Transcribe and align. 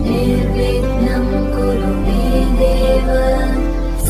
निर्विघ्नं 0.06 1.28
कुरु 1.54 1.92
मे 2.04 2.26
देव 2.60 3.08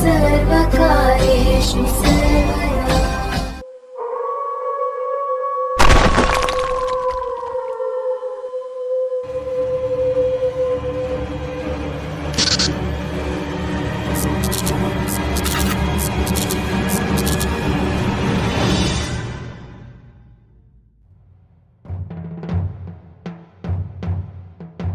सर्वकार्येषु 0.01 1.83
सर्वदा 1.99 2.82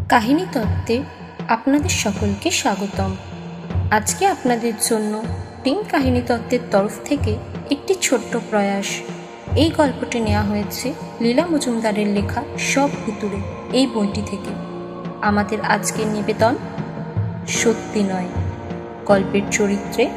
কাহিনী 0.09 0.45
তত্ত্বে 0.53 1.03
আপনাদের 1.47 1.89
সকলকে 1.89 2.51
স্বাগতম। 2.51 3.15
আজকে 3.91 4.27
আপনাদের 4.27 4.73
জন্য 4.81 5.23
টিম 5.63 5.83
কাহিনী 5.91 6.21
তত্ত্বের 6.27 6.59
তরফ 6.71 6.91
থেকে 7.05 7.37
একটি 7.71 7.95
ছোট্ট 8.01 8.37
প্রয়াস। 8.49 8.85
এই 9.55 9.71
গল্পটি 9.77 10.19
নেওয়া 10.19 10.43
হয়েছে 10.43 10.93
লীলা 11.21 11.45
মজুমদারের 11.45 12.07
লেখা 12.07 12.43
সব 12.57 12.89
ভুতুরে 13.05 13.39
এই 13.77 13.87
বইটি 13.87 14.21
থেকে। 14.27 14.51
আমাদের 15.21 15.61
আজকের 15.61 16.07
নিবেদন 16.07 16.55
সত্যি 17.47 18.03
নয়। 18.03 18.27
গল্পের 19.05 19.41
চরিত্রে 19.51 20.09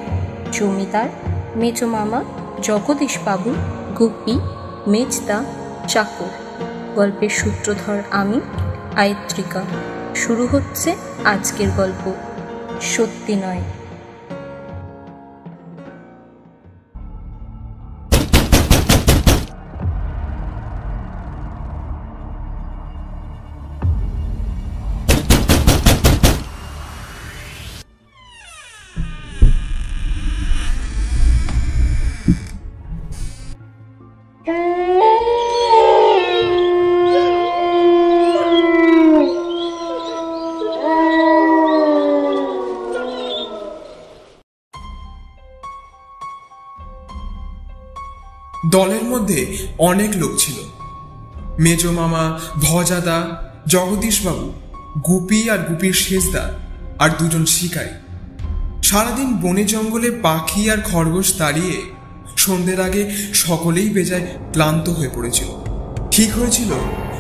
জমিদার, 0.52 1.09
মেজো 1.56 1.87
মামা 1.87 2.24
জগদীশবাবু 2.62 3.54
গুপি 3.98 4.38
মেজদা, 4.87 5.45
চাকর। 5.88 6.32
গল্পের 6.95 7.29
সূত্রধর 7.29 8.02
আমি 8.10 8.40
আয়ত্রিকা। 8.96 9.65
শুরু 10.16 10.46
হচ্ছে 10.46 10.96
আজকের 11.24 11.68
গল্প। 11.76 12.12
সত্যি 12.80 13.34
নয়। 13.37 13.60
দলের 48.73 49.04
মধ্যে 49.04 49.40
অনেক 49.78 50.10
লোক 50.16 50.32
ছিল। 50.38 50.59
মেজো 51.59 51.92
মামা, 51.92 52.24
ভজাদা, 52.62 53.18
জগদীশবাবু, 53.66 54.52
গুপি 55.09 55.51
আর 55.51 55.59
গুপির 55.59 55.92
শেষদা 55.92 56.51
আর 56.98 57.10
দুজন 57.18 57.45
শিকারী। 57.45 57.95
সারাদিন 58.82 59.37
বনে 59.43 59.65
জঙ্গলে 59.65 60.10
পাখি 60.10 60.70
আর 60.70 60.78
খরগোশ 60.84 61.38
দাঁড়িয়ে 61.38 61.82
সন্ধ্যের 62.37 62.80
আগে 62.80 63.02
সকলেই 63.34 63.90
বেজায় 63.90 64.26
ক্লান্ত 64.53 64.88
হয়ে 64.88 65.10
পড়েছিল। 65.15 65.50
ঠিক 66.10 66.31
হয়েছিল 66.38 66.70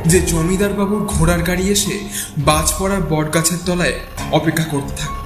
যে 0.06 0.20
জমিদার 0.20 0.72
বাবুর 0.72 1.04
ঘোড়ার 1.06 1.42
গাড়ি 1.42 1.68
এসে 1.68 1.94
বাজ 2.38 2.72
পড়ার 2.78 3.02
বটগাছের 3.10 3.58
তলায় 3.66 3.96
অপেক্ষা 4.32 4.64
করতে 4.64 4.92
থাকে। 4.96 5.20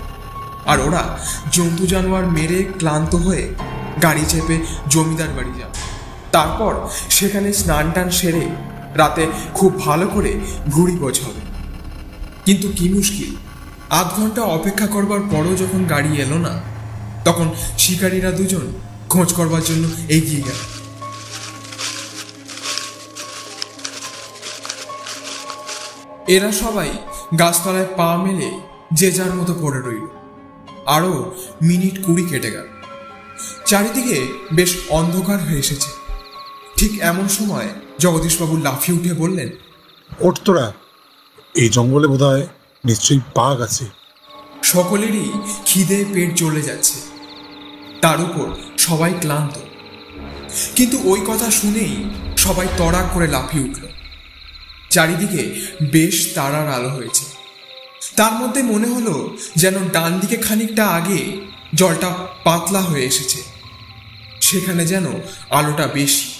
আর 0.67 0.81
ওরা 0.81 1.19
জন্তু 1.53 1.87
জানোয়ার 1.87 2.27
মেরে 2.27 2.65
ক্লান্ত 2.79 3.15
হয়ে 3.15 3.55
গাড়ি 4.03 4.25
চেপে 4.29 4.57
জমিদার 4.89 5.29
বাড়ি 5.29 5.53
যাবে। 5.59 5.86
তারপর 6.37 6.75
সেখানে 7.11 7.53
স্নান 7.53 7.91
টান 7.95 8.11
সেরে 8.11 8.45
রাতে 8.95 9.27
খুব 9.55 9.81
ভালো 9.81 10.07
করে 10.07 10.41
ভুড়ি 10.71 10.97
বোঝাবে 10.97 11.43
কিন্তু 12.45 12.69
কি 12.77 12.89
মুশকিল, 12.89 13.37
আধ 13.91 14.09
ঘণ্টা 14.17 14.43
অপেক্ষা 14.43 14.87
করবার 14.87 15.21
পরও 15.31 15.57
যখন 15.57 15.85
গাড়ি 15.85 16.13
এলো 16.23 16.39
না, 16.39 16.61
তখন 17.25 17.55
শিকারীরা 17.79 18.31
দুজন 18.31 18.73
খোঁজ 19.09 19.33
করবার 19.35 19.63
জন্য 19.65 19.85
এগিয়ে 20.09 20.43
গেল। 20.43 20.61
এরা 26.29 26.53
সবাই 26.53 26.91
গাছতলায় 27.39 27.87
পা 27.97 28.17
মেলে 28.17 28.49
যে 28.93 29.11
যার 29.11 29.33
মতো 29.35 29.53
পড়ে 29.63 29.81
রইল। 29.81 30.07
আরও 30.87 31.13
মিনিট 31.63 31.97
কুড়ি 32.05 32.25
কেটে 32.25 32.51
গেল। 32.51 32.69
চারিদিকে 33.67 34.19
বেশ 34.53 34.77
অন্ধকার 34.89 35.39
হয়ে 35.39 35.59
এসেছে। 35.59 36.06
ঠিক 36.77 36.99
এমন 37.01 37.29
সময় 37.29 37.69
জগদীশবাবু 37.99 38.57
লাফিয়ে 38.57 38.99
উঠে 38.99 39.15
বললেন 39.15 39.49
ওঠ 40.21 40.39
তোরা 40.45 40.73
এই 41.55 41.69
জঙ্গলে 41.69 42.07
বোধ 42.07 42.23
হয় 42.23 42.47
নিশ্চয়ই 42.85 43.21
বাঘ 43.37 43.61
আছে। 43.61 43.85
সকলেরই 44.63 45.31
খিদে 45.67 46.05
পেট 46.15 46.35
জ্বলে 46.35 46.63
যাচ্ছে। 46.63 46.95
তার 48.01 48.21
উপর 48.21 48.55
সবাই 48.79 49.15
ক্লান্ত। 49.21 49.59
কিন্তু 50.77 51.01
ওই 51.05 51.21
কথা 51.27 51.51
শুনেই 51.51 52.11
সবাই 52.37 52.67
তড়াক 52.77 53.07
করে 53.15 53.27
লাফিয়ে 53.27 53.65
উঠল। 53.65 53.87
চারিদিকে 54.91 55.67
বেশ 55.87 56.35
তারার 56.35 56.69
আলো 56.73 56.89
হয়েছে। 56.89 57.25
তার 58.17 58.33
মধ্যে 58.33 58.63
মনে 58.63 58.89
হলো 58.89 59.37
যেন 59.57 59.75
ডান 59.93 60.19
দিকে 60.19 60.37
খানিকটা 60.37 60.87
আগে 60.87 61.41
জলটা 61.75 62.15
পাতলা 62.45 62.81
হয়ে 62.81 63.05
এসেছে। 63.05 63.43
সেখানে 64.41 64.87
যেন 64.87 65.07
আলোটা 65.51 65.87
বেশি। 65.87 66.36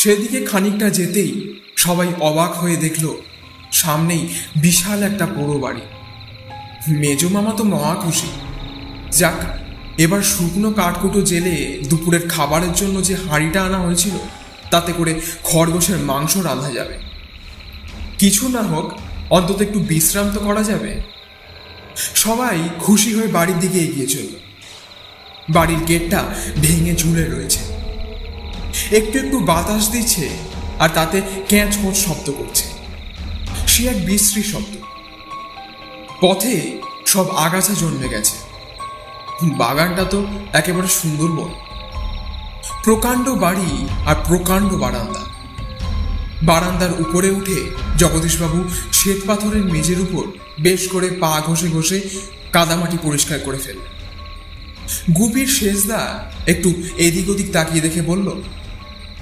সেদিকে 0.00 0.40
খানিকটা 0.40 0.90
যেতেই 0.90 1.54
সবাই 1.76 2.08
অবাক 2.20 2.52
হয়ে 2.52 2.76
দেখল, 2.76 3.14
সামনেই 3.72 4.28
বিশাল 4.56 5.02
একটা 5.02 5.26
পোড়ো 5.26 5.58
বাড়ি। 5.58 5.80
মেজো 6.88 7.28
মামা 7.28 7.52
তো 7.56 7.64
মহা 7.64 7.94
খুশি। 7.94 8.26
যাক, 9.10 9.34
এবার 9.98 10.22
শুকনো 10.22 10.70
কাঠকুটো 10.70 11.20
জেলে 11.20 11.80
দুপুরের 11.88 12.28
খাবারের 12.28 12.72
জন্য 12.72 13.02
যে 13.02 13.14
হাঁড়িটা 13.14 13.64
আনা 13.64 13.78
হয়েছিল, 13.78 14.12
তাতে 14.70 14.92
করে 14.92 15.20
খরগোশের 15.42 15.98
মাংস 15.98 16.36
রাঁধা 16.36 16.70
যাবে। 16.70 16.98
কিছু 18.18 18.48
না 18.48 18.62
হোক, 18.62 18.92
অন্তত 19.30 19.62
একটু 19.62 19.78
বিশ্রাম 19.78 20.30
তো 20.34 20.40
করা 20.40 20.62
যাবে। 20.62 21.02
সবাই 22.14 22.68
খুশি 22.78 23.14
হয়ে 23.14 23.26
বাড়ির 23.26 23.58
দিকে 23.58 23.78
এগিয়ে 23.78 24.06
চলল। 24.06 24.34
বাড়ির 25.50 25.78
গেটটা 25.88 26.24
ভেঙে 26.62 26.96
ঝুলে 26.96 27.24
রয়েছে। 27.24 27.69
একটু 28.90 29.18
একটু 29.18 29.38
বাতাস 29.38 29.90
দিচ্ছে 29.90 30.28
আর 30.78 30.88
তাতে 30.94 31.22
ক্যাঁচ 31.48 31.76
কোঁচ 31.76 31.96
শব্দ 31.96 32.32
করছে। 32.38 32.64
সে 33.66 33.88
এক 33.88 34.06
বিশ্রী 34.06 34.42
শব্দ। 34.42 34.76
পথে 36.20 36.78
সব 37.06 37.30
আগাছা 37.36 37.74
জন্মে 37.74 38.08
গেছে। 38.08 38.36
বাগানটা 39.42 40.04
তো 40.04 40.26
একেবারে 40.52 40.88
সুন্দরবন। 40.88 41.50
প্রকাণ্ড 42.84 43.28
বাড়ি 43.28 43.88
আর 44.06 44.14
প্রকাণ্ড 44.28 44.72
বারান্দা। 44.72 45.20
বারান্দার 46.42 47.00
উপরে 47.00 47.30
উঠে 47.30 47.70
জগদীশবাবু 47.98 48.64
শ্বেত 48.92 49.16
পাথরের 49.26 49.64
মেঝের 49.64 50.00
উপর 50.00 50.24
বেশ 50.60 50.88
করে 50.88 51.10
পা 51.10 51.42
ঘষে 51.46 51.68
ঘষে 51.68 52.00
কাদামাটি 52.52 52.98
পরিষ্কার 53.02 53.38
করে 53.38 53.58
ফেললেন। 53.58 53.90
গুপির 55.12 55.46
শেষদা 55.46 56.30
একটু 56.46 56.74
এদিক 56.96 57.28
ওদিক 57.28 57.52
তাকিয়ে 57.52 57.80
দেখে 57.80 58.02
বলল 58.02 58.42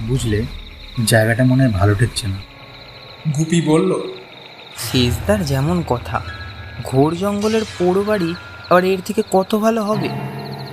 বুঝলে 0.06 0.43
জায়গাটা 1.06 1.45
মনে 1.45 1.62
হয় 1.62 1.73
ভালো 1.73 1.95
ঠেকছে 1.95 2.27
না। 2.27 2.37
গুপি 3.39 3.61
বলল 3.61 4.00
শেষদার 4.79 5.45
যেমন 5.45 5.83
কথা 5.87 6.21
ঘোর 6.85 7.17
জঙ্গলের 7.17 7.62
পোড়ো 7.79 8.05
বাড়ি 8.05 8.35
আর 8.71 8.85
এর 8.85 8.99
থেকে 9.06 9.23
কত 9.31 9.55
ভালো 9.55 9.85
হবে? 9.85 10.09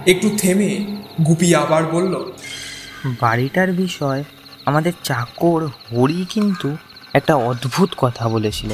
একটু 0.06 0.30
থেমে 0.38 0.86
গুপি 1.27 1.56
আবার 1.56 1.86
বলল 1.86 2.31
বাড়িটার 3.22 3.74
বিষয় 3.74 4.24
আমাদের 4.66 4.94
চাকর 5.04 5.66
হরি 5.66 6.25
কিন্তু 6.30 6.78
একটা 7.13 7.36
অদ্ভুত 7.36 7.89
কথা 7.98 8.30
বলেছিল। 8.30 8.69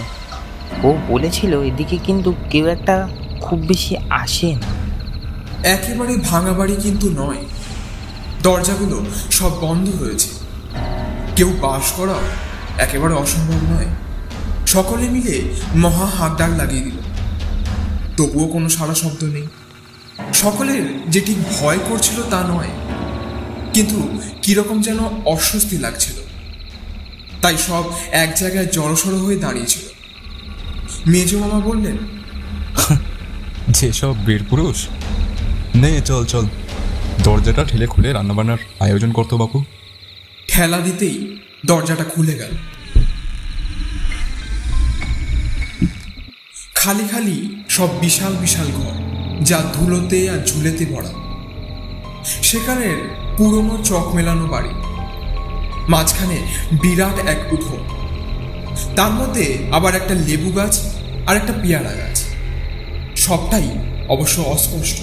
ও 0.84 0.98
বলেছিল 1.08 1.62
এদিকে 1.62 1.98
কিন্তু 1.98 2.34
কেউ 2.50 2.68
একটা 2.68 3.08
খুব 3.42 3.60
বেশি 3.60 3.98
আসে 4.10 4.56
না। 4.56 4.68
একেবারে 5.64 6.18
ভাঙা 6.18 6.54
বাড়ি 6.54 6.76
কিন্তু 6.76 7.10
নয়। 7.10 7.38
দরজাগুলো 8.44 9.06
সব 9.32 9.52
বন্ধ 9.62 10.04
রয়েছে 10.04 10.41
কেউ 11.42 11.54
বাস 11.62 11.92
করা 11.92 12.18
একেবারে 12.78 13.14
অসম্ভব 13.14 13.74
নয়। 13.74 13.88
সকলে 14.68 15.10
মিলে 15.10 15.42
মহা 15.76 16.06
হাকডাক 16.06 16.50
লাগিয়ে 16.58 16.82
দিল। 16.82 16.98
তবুও 18.18 18.48
কোনো 18.48 18.70
সারা 18.70 18.96
শব্দ 18.96 19.24
নেই। 19.24 19.48
সকলের 20.34 20.84
যেটি 21.10 21.36
ভয় 21.60 21.80
করছিল 21.90 22.24
তা 22.30 22.44
নয়, 22.44 22.70
কিন্তু 23.74 24.18
কীরকম 24.42 24.82
যেন 24.82 25.00
অস্বস্তি 25.26 25.78
লাগছিল। 25.78 26.16
তাই 27.42 27.58
সব 27.58 27.84
এক 28.12 28.36
জায়গায় 28.36 28.66
জড়সড়ো 28.66 29.18
হয়ে 29.18 29.38
দাঁড়িয়েছিল 29.38 29.82
মেজো 31.08 31.40
মামা 31.40 31.60
বললেন 31.60 31.98
যেসব 33.80 34.16
বীর 34.26 34.44
পুরুষ? 34.50 34.88
নে, 35.76 36.02
চল 36.02 36.26
চল। 36.26 36.46
দরজাটা 37.24 37.64
ঠেলে 37.64 37.88
খুলে 37.88 38.14
রান্নাবান্নার 38.14 38.58
আয়োজন 38.80 39.12
করতো 39.12 39.38
বাপু। 39.38 39.64
ঠেলা 40.54 40.78
দিতেই 40.78 41.38
দরজাটা 41.66 42.04
খুলে 42.04 42.36
গেল। 42.36 42.54
খালি 46.76 47.08
খালি 47.12 47.64
সব 47.70 47.90
বিশাল 48.00 48.34
বিশাল 48.36 48.68
ঘর, 48.72 48.94
যা 49.44 49.64
ধুলোতে 49.74 50.30
আর 50.30 50.38
ঝুলেতে 50.46 50.86
ভরা। 50.86 51.14
সেখানের 52.44 52.98
পুরনো 53.38 53.84
চক 53.84 54.16
মেলানো 54.16 54.48
বাড়ি, 54.48 54.74
মাঝখানে 55.90 56.38
বিরাট 56.82 57.28
এক 57.28 57.54
উঠোন 57.54 57.82
তার 58.96 59.12
মধ্যে 59.12 59.58
আবার 59.72 59.96
একটা 59.96 60.14
লেবু 60.14 60.52
গাছ 60.52 60.96
আর 61.28 61.36
একটা 61.38 61.54
পেয়ারা 61.54 61.94
গাছ। 61.96 62.24
সবটাই 63.16 63.68
অবশ্য 64.10 64.42
অস্পষ্ট। 64.42 64.98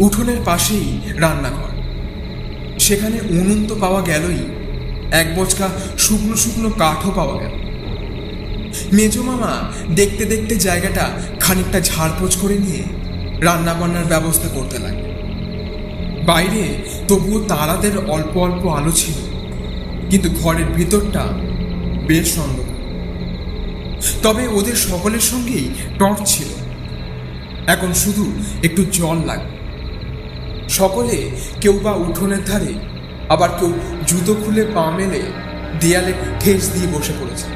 উঠোনের 0.00 0.40
পাশেই 0.44 1.00
রান্নাঘর। 1.16 1.77
সেখানে 2.78 3.18
উনুন 3.38 3.60
তো 3.68 3.74
পাওয়া 3.74 4.00
গেলই। 4.02 4.42
এক 5.20 5.28
বচকা 5.36 5.68
শুকনো 5.98 6.36
শুকনো 6.36 6.68
কাঠও 6.70 7.10
পাওয়া 7.10 7.36
গেল। 7.42 7.54
মেজো 8.92 9.22
মামা 9.22 9.52
দেখতে 9.94 10.24
দেখতে 10.24 10.54
জায়গাটা 10.56 11.04
খানিকটা 11.40 11.78
ঝাড়পোছ 11.80 12.32
করে 12.36 12.56
নিয়ে 12.58 12.82
রান্না 13.46 13.74
বান্নার 13.74 14.04
ব্যবস্থা 14.04 14.48
করতে 14.48 14.78
লাগে 14.78 15.04
বাইরে 16.26 16.62
তবুও 17.08 17.38
তারাদের 17.48 17.94
অল্প 18.14 18.34
অল্প 18.36 18.62
আলো 18.78 18.92
ছিল, 18.92 19.18
কিন্তু 20.10 20.28
ঘরের 20.42 20.68
ভিতরটা 20.76 21.24
বেশ 22.06 22.30
অন্ধকার। 22.38 22.78
তবে 24.22 24.44
ওদের 24.48 24.76
সকলের 24.88 25.20
সঙ্গেই 25.20 25.66
টর্চ 25.98 26.18
ছিল। 26.32 26.50
এখন 27.66 27.90
শুধু 27.92 28.24
একটু 28.62 28.82
জল 28.92 29.18
লাগবে। 29.26 29.57
সকলে 30.68 31.30
কেউ 31.60 31.80
বা 31.82 31.92
উঠোনের 31.92 32.44
ধারে, 32.44 32.74
আবার 33.28 33.48
কেউ 33.48 33.72
জুতো 34.06 34.34
খুলে 34.34 34.64
পা 34.64 34.90
মেলে 34.90 35.22
দেয়ালে 35.80 36.12
ঠেস 36.40 36.72
দিয়ে 36.72 36.86
বসে 36.86 37.12
পড়েছে। 37.20 37.46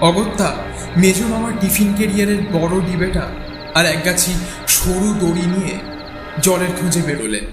অগত্যা 0.00 0.56
মেজো 0.96 1.28
মামার 1.28 1.52
টিফিন 1.60 1.94
কেরিয়ারের 1.94 2.38
বড় 2.52 2.80
ডিবেটা 2.80 3.22
আর 3.74 3.86
একগাছি 3.86 4.34
সরু 4.66 5.14
দড়ি 5.20 5.42
নিয়ে 5.46 5.78
জলের 6.42 6.68
খুঁজে 6.80 7.02
বেরোলেন। 7.02 7.44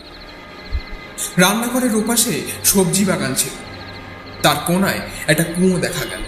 রান্নাঘরের 1.38 1.96
ওপাশে 1.96 2.42
সবজি 2.64 3.06
বাগান 3.06 3.34
ছিল। 3.34 3.52
তার 4.44 4.56
কোনায় 4.68 5.00
একটা 5.28 5.44
কুঁয়ো 5.44 5.80
দেখা 5.80 6.06
গেল। 6.06 6.24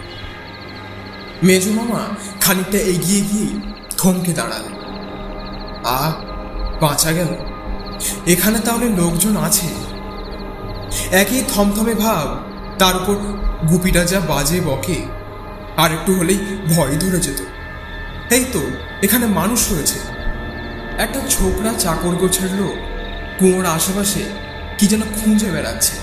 মেজো 1.44 1.72
মামা 1.72 2.02
খানিকটা 2.42 2.78
এগিয়ে 2.78 3.22
গিয়ে 3.22 3.48
থমকে 3.98 4.34
দাঁড়ালেন। 4.34 4.76
আ 5.86 6.12
বাঁচা 6.82 7.12
গেল। 7.12 7.53
এখানে 8.28 8.60
তাহলে 8.60 8.88
লোকজন 8.90 9.38
আছে? 9.38 9.70
একই 11.12 11.42
থমথমে 11.54 11.94
ভাব, 11.94 12.28
তার 12.80 12.96
উপর 12.96 13.16
গুপিটা 13.70 14.04
যা 14.04 14.20
বাজে 14.20 14.62
বকে, 14.62 15.00
আর 15.78 15.90
একটু 15.92 16.12
হলেই 16.16 16.40
ভয় 16.76 16.96
ধরে 16.98 17.20
যেত। 17.20 17.40
এই 18.34 18.46
তো, 18.54 18.62
এখানে 19.02 19.26
মানুষ 19.40 19.72
রয়েছে। 19.72 20.00
একটা 20.98 21.20
ছোকরা 21.30 21.72
চাকর 21.80 22.14
গোছের 22.16 22.52
লোক, 22.54 22.76
কুয়োর 23.40 23.66
আশেপাশে 23.66 24.24
কি 24.78 24.88
যেন 24.88 25.02
খুঁজে 25.02 25.52
বেড়াচ্ছে। 25.52 25.96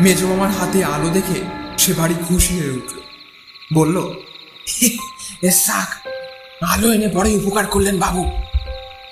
মেজ 0.00 0.24
মামার 0.24 0.50
হাতে 0.50 0.84
আলো 0.84 1.08
দেখে 1.08 1.38
সে 1.78 1.92
বাড়ি 1.92 2.14
খুশি 2.28 2.60
হয়ে 2.60 2.70
উঠল। 2.70 2.98
বলল 3.74 3.96
এ 5.42 5.50
শাক, 5.50 5.90
আলো 6.62 6.92
এনে 6.92 7.08
বড়ই 7.08 7.34
উপকার 7.36 7.66
করলেন 7.66 7.98
বাবু। 7.98 8.22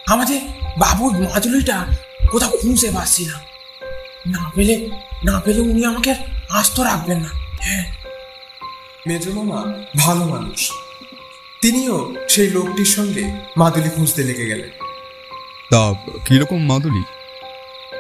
আমাদের 0.07 0.41
বাবুর 0.79 1.13
মাজুলিটা 1.13 1.87
কোথাও 2.31 2.51
খুঁজে 2.51 2.91
পাচ্ছি 2.91 3.27
না। 3.27 3.33
না 4.27 4.51
পেলে 4.55 4.91
না 5.25 5.41
পেলে 5.41 5.61
উনি 5.61 5.85
আমাকে 5.85 6.15
আস্ত 6.51 6.81
রাখবেন 6.81 7.19
না। 7.19 7.29
হ্যাঁ। 7.61 7.95
মেজো 9.07 9.33
মামা 9.33 9.73
ভালো 9.97 10.25
মানুষ। 10.27 10.73
তিনিও 11.63 12.15
সেই 12.29 12.51
লোকটির 12.51 12.85
সঙ্গে 12.85 13.25
মাদুলি 13.57 13.91
খুঁজতে 13.91 14.23
লেগে 14.23 14.47
গেলেন। 14.47 14.69
তা 15.71 15.95
কীরকম 16.25 16.67
মাদুলি? 16.67 17.03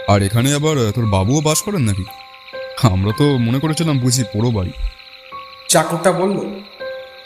আর 0.08 0.23
এখানে 0.23 0.55
আবার 0.55 0.93
তোর 0.93 1.06
বাবুও 1.06 1.40
বাস 1.40 1.62
করেন 1.62 1.81
নাকি? 1.81 2.05
আমরা 2.82 3.12
তো 3.19 3.38
মনে 3.38 3.58
করেছিলাম 3.58 3.99
বুঝি 3.99 4.25
পোড়ো 4.32 4.50
বাড়ি। 4.50 4.70
চাকরটা 5.69 6.12
বলল 6.12 6.61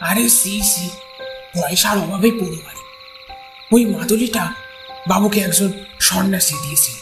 আরে 0.00 0.28
সি 0.28 0.60
সি 0.62 0.88
পয়সার 1.54 1.98
অভাবেই 1.98 2.30
পড়ে 2.30 2.56
বাড়ি। 2.56 2.80
ওই 3.72 3.84
মাদুলিটা 3.86 4.54
বাবুকে 5.08 5.40
একজন 5.40 5.72
সন্ন্যাসী 6.00 6.54
দিয়েছিল 6.62 6.94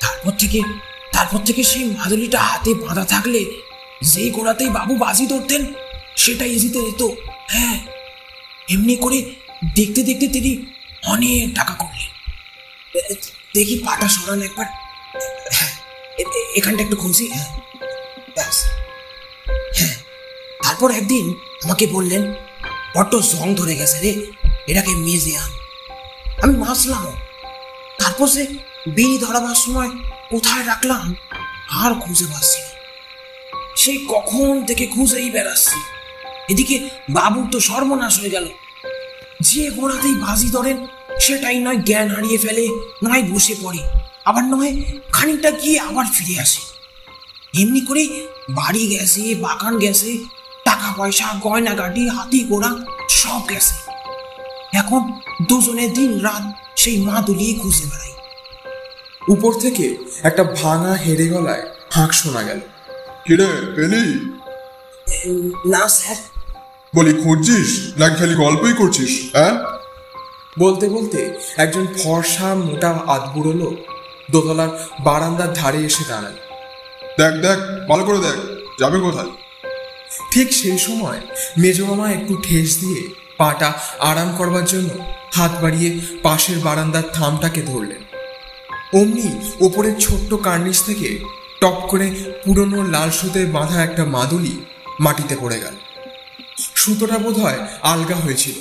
তারপর 0.00 0.30
থেকে 0.38 0.62
তারপর 1.12 1.38
থেকে 1.38 1.64
সেই 1.64 1.84
মাদুলিটা 1.84 2.38
হাতে 2.38 2.74
বাঁধা 2.74 3.04
থাকলে 3.04 3.44
যেই 4.02 4.30
গোড়াতেই 4.30 4.68
বাবু 4.68 4.96
বাজি 4.96 5.26
ধরতেন, 5.26 5.74
সেটাই 6.16 6.58
জিতে 6.58 6.80
যেত 6.82 7.02
হ্যাঁ 7.48 7.80
এমনি 8.68 8.96
করে 8.96 9.22
দেখতে 9.74 10.02
দেখতে 10.02 10.26
তিনি 10.28 10.66
অনেক 11.06 11.54
টাকা 11.54 11.74
করলেন। 11.74 12.10
দেখি 13.54 13.78
পাটা 13.86 14.08
সরান 14.08 14.42
একবার। 14.42 14.66
হ্যাঁ 15.52 15.72
এখানটা 16.56 16.82
একটু 16.82 16.96
খুঁজি 16.96 17.28
হ্যাঁ। 17.28 17.60
ব্যাস। 18.34 18.64
হ্যাঁ 19.76 19.96
তারপর 20.62 20.90
একদিন 20.90 21.34
আমাকে 21.62 21.86
বললেন, 21.86 22.34
বড্ড 22.96 23.14
জং 23.14 23.54
ধরে 23.54 23.74
গেছে 23.74 24.00
রে, 24.00 24.26
এটাকে 24.66 24.94
মেজে 24.94 25.36
আন। 25.36 25.59
আমি 26.42 26.56
মাসলাম 26.56 27.04
তারপর 27.98 28.26
সে 28.26 28.46
বিড়ি 28.86 29.18
ধরাবার 29.18 29.54
সময় 29.54 29.90
কোথায় 30.30 30.66
রাখলাম, 30.66 31.14
আর 31.70 31.94
খুঁজে 31.94 32.26
পাচ্ছি 32.26 32.60
সেই 33.76 34.06
কখন 34.08 34.64
থেকে 34.66 34.86
খুঁজেই 34.86 35.30
বেড়াচ্ছি। 35.30 35.78
এদিকে 36.48 36.88
বাবুর 37.10 37.46
তো 37.52 37.60
সর্বনাশ 37.60 38.20
হয়ে 38.20 38.30
গেল। 38.30 38.46
যে 39.40 39.70
গোড়াতেই 39.70 40.14
বাজি 40.14 40.48
ধরেন, 40.50 40.86
সেটাই 41.20 41.58
নয় 41.60 41.76
জ্ঞান 41.76 42.08
হারিয়ে 42.08 42.38
ফেলে, 42.38 42.68
নয় 43.04 43.22
বসে 43.22 43.54
পড়ে, 43.62 43.80
আবার 44.24 44.44
নয় 44.44 44.72
খানিকটা 45.12 45.50
গিয়ে 45.50 45.80
আবার 45.80 46.06
ফিরে 46.06 46.40
আসে। 46.40 46.60
এমনি 47.60 47.80
করে 47.80 48.04
বাড়ি 48.50 48.86
গেছে, 48.86 49.34
বাগান 49.34 49.78
গেছে, 49.78 50.18
টাকা 50.64 50.94
পয়সা 50.96 51.26
গয়না 51.40 51.74
গাড়ি 51.74 52.08
হাতি 52.08 52.44
ঘোড়া 52.48 52.70
সব 53.08 53.48
গেছে। 53.48 53.74
এখন 54.72 55.20
দুজনে 55.48 55.88
দিন 55.88 56.20
রাত 56.20 56.42
সেই 56.76 57.02
মা 57.02 57.20
দুলিয়ে 57.20 57.58
খুঁজে 57.58 57.84
বেড়াই। 57.84 58.12
উপর 59.28 59.52
থেকে 59.60 59.96
একটা 60.22 60.44
ভাঙা 60.44 60.94
হেরে 60.94 61.28
গলায় 61.28 61.62
হাঁক 61.90 62.12
শোনা 62.12 62.42
গেল। 62.42 62.60
কিরে 63.26 63.46
পেলি? 63.76 64.30
না 65.66 65.88
স্যার। 65.88 66.16
বলি 66.94 67.12
খুঁজছিস? 67.22 67.94
নাকি 67.98 68.16
খালি 68.16 68.34
গল্পই 68.34 68.72
করছিস 68.72 69.30
হ্যাঁ? 69.32 69.58
বলতে 70.58 70.88
বলতে 70.88 71.38
একজন 71.56 71.86
ফর্সা 72.04 72.54
মোটা 72.54 72.88
আধবুড়ো 73.06 73.52
লোক 73.52 73.74
দোতলার 74.30 74.68
বারান্দার 75.00 75.52
ধারে 75.52 75.78
এসে 75.78 76.04
দাঁড়াল 76.08 76.32
দেখ 77.18 77.42
দেখ 77.42 77.58
ভালো 77.88 78.04
করে 78.04 78.18
দেখ 78.18 78.34
যাবে 78.80 79.00
কোথায়? 79.00 79.30
ঠিক 80.30 80.52
সেই 80.52 80.78
সময় 80.78 81.20
মেজো 81.58 81.86
মামা 81.86 82.10
একটু 82.12 82.36
ঠেস 82.42 82.80
দিয়ে 82.80 83.19
পাটা 83.40 83.72
আরাম 83.98 84.36
করবার 84.38 84.64
জন্য 84.64 84.90
হাত 85.34 85.52
বাড়িয়ে 85.62 85.90
পাশের 86.22 86.58
বারান্দার 86.58 87.02
থামটাকে 87.12 87.62
ধরলেন। 87.62 88.02
অমনি 89.00 89.28
ওপরের 89.60 89.96
ছোট্ট 90.00 90.34
কার্নিশ 90.34 90.82
থেকে 90.82 91.08
টপ 91.60 91.78
করে 91.88 92.06
পুরনো 92.44 92.78
লাল 92.82 93.10
সুতোয় 93.10 93.46
বাঁধা 93.46 93.84
একটা 93.84 94.04
মাদুলি 94.04 94.54
মাটিতে 95.00 95.36
পড়ে 95.40 95.58
গেল। 95.60 95.76
সুতোটা 96.74 97.18
বোধ 97.18 97.36
হয় 97.38 97.58
আলগা 97.82 98.16
হয়েছিল। 98.16 98.56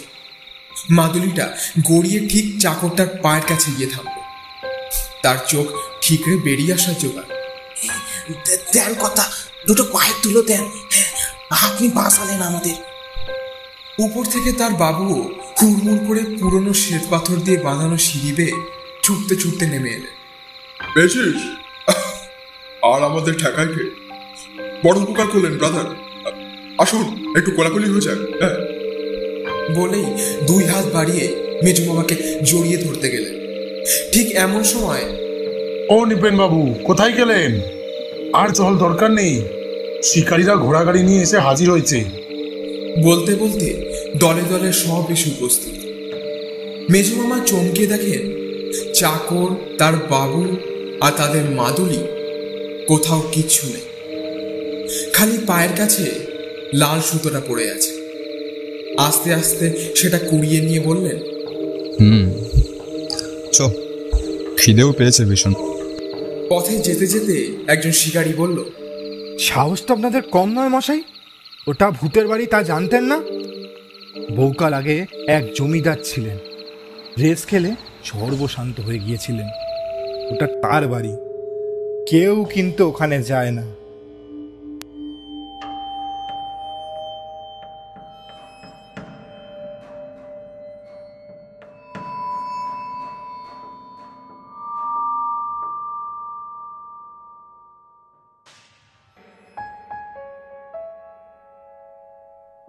মাদুলিটা 0.90 1.46
গড়িয়ে 1.92 2.20
ঠিক 2.28 2.46
চাকরটার 2.60 3.10
পায়ের 3.24 3.46
কাছে 3.48 3.70
গিয়ে 3.78 3.90
থামল। 3.90 4.20
তার 5.24 5.38
চোখ 5.48 5.68
ঠিকরে 6.02 6.36
বেরিয়ে 6.38 6.74
আসার 6.74 6.96
জোগাড়। 6.98 7.30
দেন 8.74 8.92
কথা 9.00 9.24
দুটো 9.68 9.84
পায়ের 9.84 10.18
তুলো 10.22 10.42
দেন। 10.42 10.64
হ্যাঁ, 10.92 11.12
আপনি 11.68 11.86
বাঁচালেন 11.88 12.42
আমাদের। 12.42 12.89
উপর 14.00 14.26
থেকে 14.26 14.52
তার 14.52 14.74
বাবুও 14.74 15.30
হুড়মুড় 15.62 16.06
করে 16.08 16.22
পুরনো 16.40 16.74
শ্বেত 16.74 17.02
পাথর 17.10 17.36
দিয়ে 17.36 17.58
বাঁধানো 17.58 17.98
সিঁড়ি 17.98 18.32
বেয়ে 18.34 18.52
ছুটতে 19.04 19.36
ছুটতে 19.36 19.66
নেমে 19.68 19.90
এলেন। 19.90 20.16
পেয়েছিস 20.96 21.38
আর 22.84 23.04
আমাদের 23.04 23.34
ঠেকায় 23.38 23.68
কে? 23.68 23.84
বড় 24.84 25.00
উপকার 25.00 25.28
করলেন 25.28 25.58
ব্রাদার 25.58 25.86
আসুন 26.80 27.06
একটু 27.38 27.52
কোলাকুলি 27.52 27.90
হয়ে 27.90 28.02
যাক 28.02 28.18
হ্যাঁ? 28.42 28.58
বলেই 29.76 30.06
দুই 30.48 30.64
হাত 30.64 30.86
বাড়িয়ে 30.94 31.36
মেজু 31.64 31.86
মামাকে 31.86 32.16
জড়িয়ে 32.44 32.78
ধরতে 32.78 33.10
গেলেন। 33.10 33.36
ঠিক 34.14 34.28
এমন 34.36 34.64
সময় 34.64 35.04
ও 35.90 36.06
নিপেন 36.06 36.38
বাবু 36.38 36.76
কোথায় 36.84 37.14
গেলেন? 37.14 37.60
আর 38.34 38.50
চল 38.50 38.78
দরকার 38.78 39.12
নেই। 39.12 39.42
শিকারীরা 40.04 40.56
ঘোড়াগাড়ি 40.56 41.04
নিয়ে 41.04 41.22
এসে 41.22 41.40
হাজির 41.40 41.72
হয়েছে। 41.72 42.06
বলতে 43.04 43.36
বলতে 43.36 43.89
দলে 44.18 44.42
দলে 44.42 44.74
সব 44.74 45.12
এসে 45.12 45.30
উপস্থিত। 45.30 45.78
মেজো 46.90 47.16
মামা 47.16 47.46
চমকে 47.46 47.88
দেখেন 47.88 48.24
চাকর 48.94 49.50
তার 49.78 49.96
বাবু 49.96 50.44
আর 51.02 51.12
তাদের 51.12 51.44
মাদুলি 51.50 52.00
কোথাও 52.88 53.22
কিচ্ছু 53.32 53.68
নেই। 53.68 53.86
খালি 55.14 55.38
পায়ের 55.48 55.74
কাছে 55.78 56.06
লাল 56.74 57.02
সুতোটা 57.02 57.42
পড়ে 57.48 57.72
আছে। 57.72 57.92
আস্তে 58.98 59.34
আস্তে 59.34 59.94
সেটা 59.96 60.20
কুড়িয়ে 60.20 60.62
নিয়ে 60.62 60.80
বললেন 60.80 61.18
হুম 62.00 62.26
চ 63.54 63.58
খিদেও 64.58 64.92
পেয়েছে 64.92 65.26
ভীষণ। 65.26 65.54
পথে 66.50 66.78
যেতে 66.78 67.08
যেতে 67.08 67.36
একজন 67.68 67.92
শিকারী 67.92 68.34
বলল 68.34 68.64
সাহস 69.40 69.82
তো 69.86 69.94
আপনাদের 69.94 70.22
কম 70.22 70.50
নয় 70.54 70.70
মশাই 70.70 71.02
ওটা 71.68 71.92
ভূতের 71.92 72.28
বাড়ি 72.28 72.46
তা 72.46 72.64
জানতেন 72.64 73.04
না? 73.04 73.22
বহুকাল 74.36 74.74
আগে 74.74 75.06
এক 75.28 75.44
জমিদার 75.58 75.98
ছিলেন। 76.04 76.38
রেস 77.20 77.46
খেলে 77.46 77.72
সর্বশান্ত 78.04 78.80
হয়ে 78.80 79.00
গিয়েছিলেন। 79.00 79.48
ওটা 80.32 80.48
তার 80.48 80.88
বাড়ি। 80.88 81.16
কেউ 82.10 82.46
কিন্তু 82.46 82.88
ওখানে 82.88 83.24
যায় 83.24 83.52
না। 83.52 83.79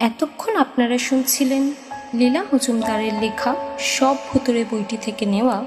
এতক্ষণ 0.01 0.53
আপনারা 0.55 0.97
শুনছিলেন 0.97 1.63
লীলা 2.13 2.41
মজুমদারের 2.53 3.13
লেখা 3.19 3.51
সব 3.79 4.15
ভুতুরে 4.27 4.65
বইটি 4.71 4.97
থেকে 4.97 5.25
নেওয়া 5.25 5.57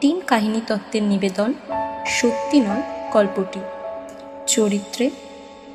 তিন 0.00 0.16
কাহিনী 0.26 0.60
তত্ত্বের 0.66 1.02
নিবেদন, 1.02 1.52
সত্যি 2.06 2.58
নয় 2.60 2.82
গল্পটি। 3.12 3.60
চরিত্রে 4.46 5.10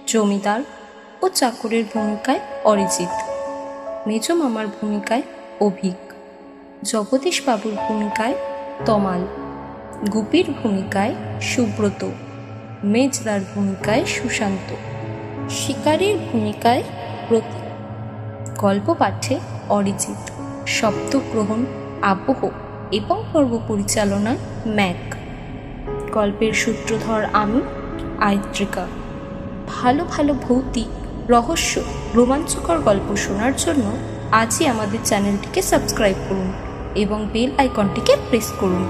জমিদার 0.08 0.62
ও 1.22 1.25
চাকরের 1.29 1.84
ভূমিকায় 1.93 2.39
অরিজিৎ, 2.63 3.13
মেজ 4.08 4.25
মামার 4.32 4.67
ভূমিকায় 4.67 5.24
অভিক, 5.60 6.00
জগদীশ 6.84 7.38
বাবুর 7.46 7.75
ভূমিকায় 7.88 8.36
তমাল, 8.86 9.22
গুপির 10.12 10.48
ভূমিকায় 10.51 11.13
সুব্রত, 11.41 12.01
মেজদার 12.84 13.41
ভূমিকায় 13.55 14.03
সুশান্ত, 14.05 14.70
শিকারীর 15.50 16.17
ভূমিকায় 16.32 16.84
প্রতীক 17.27 17.62
গল্প 18.63 18.96
পাঠে 19.00 19.39
অরিজিৎ, 19.70 20.32
শব্দগ্রহণ, 20.67 21.65
আবহ 22.01 22.50
এবং 22.91 23.24
পর্ব 23.34 23.60
পরিচালনায় 23.67 24.38
ম্যাক। 24.67 25.15
গল্পের 26.13 26.53
সূত্রধর 26.53 27.25
আমি, 27.34 27.62
আয়ত্রিকা। 28.20 28.88
ভালো 29.67 30.05
ভালো 30.05 30.34
ভৌতিক, 30.34 30.88
রহস্য, 31.32 31.82
রোমাঞ্চকর 32.15 32.77
গল্প 32.77 33.15
শোনার 33.15 33.51
জন্য 33.58 33.91
আজই 34.32 34.67
আমাদের 34.67 35.00
চ্যানেলটিকে 35.03 35.62
সাবস্ক্রাইব 35.62 36.15
করুন 36.29 36.53
এবং 36.96 37.25
বেল 37.34 37.51
আইকনটিকে 37.58 38.15
প্রেস 38.29 38.51
করুন। 38.60 38.84